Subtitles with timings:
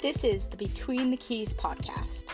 [0.00, 2.26] This is the Between the Keys podcast.